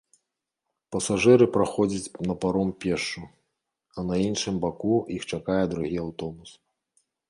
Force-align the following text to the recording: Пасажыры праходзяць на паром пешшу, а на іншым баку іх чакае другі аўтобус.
Пасажыры 0.95 1.47
праходзяць 1.57 2.13
на 2.31 2.37
паром 2.47 2.73
пешшу, 2.87 3.21
а 3.95 3.99
на 4.11 4.15
іншым 4.27 4.55
баку 4.69 4.95
іх 5.21 5.33
чакае 5.35 5.63
другі 5.77 5.97
аўтобус. 6.11 6.49